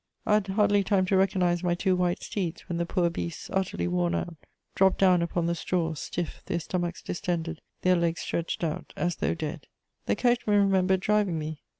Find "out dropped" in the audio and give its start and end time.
4.15-4.97